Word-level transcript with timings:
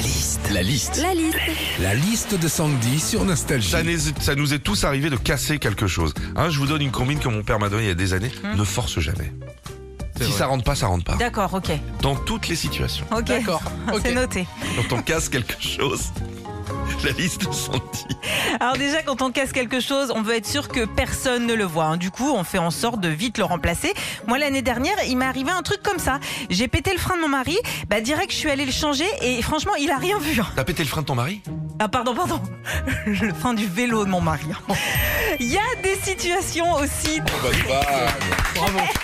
La 0.00 0.06
liste. 0.06 0.50
La 0.50 0.62
liste. 0.62 1.02
La 1.02 1.12
liste. 1.14 1.36
La 1.78 1.94
liste 1.94 2.34
de 2.34 2.48
Sandy 2.48 2.98
sur 2.98 3.26
Nostalgie. 3.26 3.68
Ça, 3.68 3.82
ça 4.18 4.34
nous 4.34 4.54
est 4.54 4.58
tous 4.60 4.84
arrivé 4.84 5.10
de 5.10 5.16
casser 5.16 5.58
quelque 5.58 5.86
chose. 5.86 6.14
Hein, 6.36 6.48
je 6.48 6.58
vous 6.58 6.64
donne 6.64 6.80
une 6.80 6.90
combine 6.90 7.18
que 7.18 7.28
mon 7.28 7.42
père 7.42 7.58
m'a 7.58 7.68
donnée 7.68 7.82
il 7.82 7.88
y 7.88 7.90
a 7.90 7.94
des 7.94 8.14
années. 8.14 8.32
Ne 8.56 8.64
force 8.64 8.98
jamais. 8.98 9.30
Si 10.18 10.32
ça 10.32 10.46
rentre 10.46 10.64
pas, 10.64 10.74
ça 10.74 10.86
rentre 10.86 11.04
pas. 11.04 11.16
D'accord, 11.16 11.52
ok. 11.52 11.70
Dans 12.00 12.16
toutes 12.16 12.48
les 12.48 12.56
situations. 12.56 13.04
Ok. 13.14 13.24
D'accord, 13.24 13.60
ok. 13.92 14.00
C'est 14.02 14.14
noté. 14.14 14.46
Quand 14.76 14.96
on 14.96 15.02
casse 15.02 15.28
quelque 15.28 15.62
chose, 15.62 16.12
la 17.04 17.12
liste 17.12 17.46
de 17.48 17.52
Sandy. 17.52 18.06
Alors 18.60 18.74
déjà, 18.76 19.02
quand 19.02 19.22
on 19.22 19.30
casse 19.30 19.52
quelque 19.52 19.80
chose, 19.80 20.12
on 20.14 20.22
veut 20.22 20.34
être 20.34 20.46
sûr 20.46 20.68
que 20.68 20.84
personne 20.84 21.46
ne 21.46 21.54
le 21.54 21.64
voit. 21.64 21.84
hein. 21.84 21.96
Du 21.96 22.10
coup, 22.10 22.30
on 22.34 22.44
fait 22.44 22.58
en 22.58 22.70
sorte 22.70 23.00
de 23.00 23.08
vite 23.08 23.38
le 23.38 23.44
remplacer. 23.44 23.92
Moi, 24.26 24.38
l'année 24.38 24.62
dernière, 24.62 24.96
il 25.08 25.16
m'est 25.16 25.24
arrivé 25.24 25.50
un 25.50 25.62
truc 25.62 25.82
comme 25.82 25.98
ça. 25.98 26.20
J'ai 26.50 26.68
pété 26.68 26.92
le 26.92 26.98
frein 26.98 27.16
de 27.16 27.22
mon 27.22 27.28
mari. 27.28 27.56
Bah, 27.88 28.00
direct, 28.00 28.30
je 28.32 28.36
suis 28.36 28.50
allée 28.50 28.66
le 28.66 28.72
changer 28.72 29.06
et 29.22 29.40
franchement, 29.42 29.72
il 29.80 29.90
a 29.90 29.96
rien 29.96 30.18
vu. 30.18 30.40
hein. 30.40 30.46
T'as 30.56 30.64
pété 30.64 30.82
le 30.82 30.88
frein 30.88 31.00
de 31.02 31.06
ton 31.06 31.14
mari? 31.14 31.40
Ah, 31.78 31.88
pardon, 31.88 32.14
pardon. 32.14 32.40
Le 33.06 33.32
frein 33.32 33.54
du 33.54 33.66
vélo 33.66 34.04
de 34.04 34.10
mon 34.10 34.20
mari. 34.20 34.44
hein. 34.68 34.74
Il 35.40 35.50
y 35.50 35.56
a 35.56 35.82
des 35.82 35.94
situations 36.02 36.74
aussi 36.74 37.20
Bravo. 38.54 38.78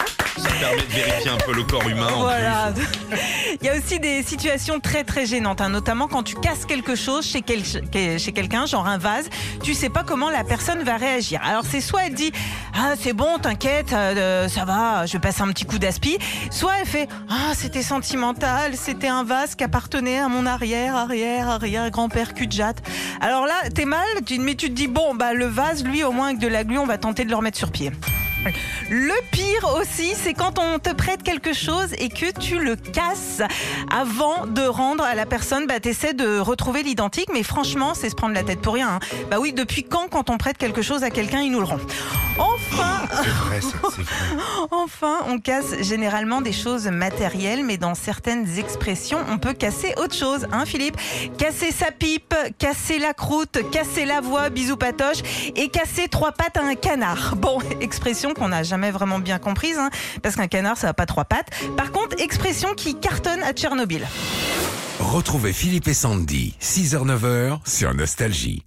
Permet 0.60 0.83
de 0.83 0.92
vérifier 0.92 1.30
un 1.30 1.37
peu 1.37 1.52
le 1.52 1.62
corps 1.65 1.87
humain. 1.88 2.09
en 2.15 2.20
Voilà. 2.23 2.73
Il 3.60 3.66
y 3.66 3.69
a 3.70 3.77
aussi 3.77 3.98
des 4.01 4.23
situations 4.23 4.80
très 4.80 5.05
très 5.05 5.27
gênantes, 5.27 5.60
hein, 5.60 5.69
notamment 5.69 6.09
quand 6.09 6.23
tu 6.23 6.34
casses 6.37 6.64
quelque 6.66 6.95
chose 6.95 7.27
chez, 7.27 7.42
quel- 7.42 7.64
chez 7.64 8.33
quelqu'un, 8.33 8.66
genre 8.66 8.87
un 8.87 8.98
vase, 8.98 9.28
tu 9.62 9.74
sais 9.74 9.88
pas 9.88 10.02
comment 10.02 10.30
la 10.30 10.45
personne 10.45 10.83
va 10.83 10.97
réagir. 10.97 11.41
Alors 11.45 11.64
c'est 11.69 11.80
soit 11.80 12.06
elle 12.06 12.14
dit 12.14 12.33
ah 12.74 12.95
c'est 13.00 13.12
bon 13.12 13.38
t'inquiète 13.38 13.92
euh, 13.92 14.48
ça 14.48 14.64
va 14.64 15.06
je 15.06 15.12
vais 15.14 15.19
passer 15.19 15.42
un 15.42 15.48
petit 15.48 15.64
coup 15.64 15.78
d'aspi, 15.78 16.19
soit 16.50 16.73
elle 16.80 16.86
fait 16.86 17.09
ah 17.28 17.52
c'était 17.55 17.83
sentimental 17.83 18.73
c'était 18.77 19.09
un 19.09 19.25
vase 19.25 19.55
qui 19.55 19.64
appartenait 19.64 20.19
à 20.19 20.28
mon 20.28 20.47
arrière 20.47 20.97
arrière 20.97 21.48
arrière 21.48 21.91
grand-père 21.91 22.34
cul 22.34 22.47
de 22.47 22.52
jatte. 22.52 22.83
Alors 23.20 23.47
là 23.47 23.55
t'es 23.75 23.84
mal 23.84 24.06
tu- 24.25 24.38
mais 24.38 24.55
tu 24.55 24.69
te 24.69 24.75
dis 24.75 24.89
bon 24.89 25.14
bah 25.14 25.33
le 25.34 25.47
vase 25.47 25.84
lui 25.84 26.02
au 26.05 26.12
moins 26.12 26.27
avec 26.28 26.39
de 26.39 26.48
la 26.48 26.64
glu 26.64 26.78
on 26.78 26.86
va 26.86 26.98
tenter 26.98 27.25
de 27.25 27.30
le 27.30 27.36
remettre 27.36 27.58
sur 27.58 27.70
pied. 27.70 27.91
Le 28.91 29.12
pire 29.30 29.70
aussi, 29.78 30.14
c'est 30.14 30.34
quand 30.34 30.58
on 30.58 30.78
te 30.78 30.92
prête 30.92 31.22
quelque 31.22 31.52
chose 31.52 31.92
et 31.98 32.08
que 32.08 32.30
tu 32.39 32.58
le 32.58 32.77
casses 32.77 33.42
avant 33.92 34.47
de 34.47 34.62
rendre 34.62 35.05
à 35.05 35.14
la 35.14 35.27
personne. 35.27 35.66
Bah, 35.66 35.80
t'essaies 35.80 36.14
de 36.14 36.39
retrouver 36.39 36.83
l'identique, 36.83 37.28
mais 37.33 37.42
franchement, 37.42 37.94
c'est 37.94 38.11
se 38.11 38.14
prendre 38.14 38.34
la 38.34 38.42
tête 38.42 38.61
pour 38.61 38.74
rien. 38.74 38.89
hein. 38.97 38.98
Bah 39.30 39.39
oui, 39.41 39.52
depuis 39.52 39.83
quand, 39.84 40.08
quand 40.08 40.30
on 40.30 40.39
prête 40.39 40.58
quelque 40.58 40.83
chose 40.83 41.02
à 41.02 41.11
quelqu'un, 41.11 41.41
il 41.41 41.50
nous 41.52 41.61
le 41.61 41.67
rend 41.67 41.78
Enfin, 42.39 43.06
C'est 43.23 43.31
vrai, 43.31 43.61
ça, 43.61 43.77
c'est 43.95 44.03
vrai. 44.03 44.42
enfin, 44.70 45.20
on 45.29 45.39
casse 45.39 45.81
généralement 45.81 46.41
des 46.41 46.53
choses 46.53 46.87
matérielles, 46.87 47.65
mais 47.65 47.79
dans 47.79 47.95
certaines 47.95 48.59
expressions, 48.59 49.19
on 49.29 49.39
peut 49.39 49.55
casser 49.55 49.95
autre 49.97 50.15
chose, 50.15 50.47
hein, 50.53 50.64
Philippe? 50.67 50.97
Casser 51.39 51.73
sa 51.73 51.91
pipe, 51.91 52.34
casser 52.59 52.98
la 52.98 53.14
croûte, 53.14 53.59
casser 53.70 54.05
la 54.05 54.20
voix, 54.20 54.51
bisous 54.51 54.77
patoche, 54.77 55.23
et 55.55 55.69
casser 55.69 56.09
trois 56.09 56.33
pattes 56.33 56.57
à 56.57 56.64
un 56.64 56.75
canard. 56.75 57.37
Bon, 57.37 57.59
expression 57.81 58.34
qu'on 58.34 58.48
n'a 58.48 58.62
jamais 58.62 58.91
vraiment 58.91 59.19
bien 59.19 59.39
comprise, 59.39 59.79
hein, 59.79 59.91
parce 60.23 60.37
qu'un 60.37 60.48
canard, 60.48 60.77
ça 60.77 60.89
n'a 60.89 60.95
pas 60.95 61.07
trois 61.07 61.25
pattes. 61.25 61.48
Par 61.77 61.92
contre, 61.92 62.20
expression 62.20 62.75
qui 62.75 62.95
cartonne 62.98 63.42
à 63.42 63.53
Tchernobyl. 63.53 64.07
Retrouvez 64.98 65.53
Philippe 65.53 65.89
et 65.89 65.95
Sandy, 65.95 66.55
6h-9h 66.61 67.61
sur 67.67 67.95
Nostalgie. 67.95 68.64